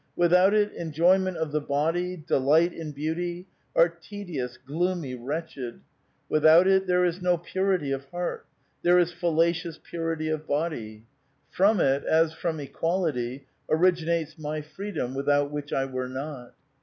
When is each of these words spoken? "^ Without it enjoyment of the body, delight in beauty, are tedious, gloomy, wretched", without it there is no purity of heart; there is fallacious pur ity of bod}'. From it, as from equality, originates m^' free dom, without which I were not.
"^ 0.01 0.03
Without 0.15 0.51
it 0.51 0.73
enjoyment 0.73 1.37
of 1.37 1.51
the 1.51 1.61
body, 1.61 2.17
delight 2.17 2.73
in 2.73 2.91
beauty, 2.91 3.45
are 3.75 3.87
tedious, 3.87 4.57
gloomy, 4.57 5.13
wretched", 5.13 5.81
without 6.27 6.65
it 6.65 6.87
there 6.87 7.05
is 7.05 7.21
no 7.21 7.37
purity 7.37 7.91
of 7.91 8.05
heart; 8.05 8.47
there 8.81 8.97
is 8.97 9.11
fallacious 9.11 9.77
pur 9.77 10.13
ity 10.13 10.27
of 10.29 10.47
bod}'. 10.47 11.03
From 11.51 11.79
it, 11.79 12.03
as 12.03 12.33
from 12.33 12.59
equality, 12.59 13.45
originates 13.69 14.33
m^' 14.37 14.63
free 14.65 14.91
dom, 14.91 15.13
without 15.13 15.51
which 15.51 15.71
I 15.71 15.85
were 15.85 16.09
not. 16.09 16.55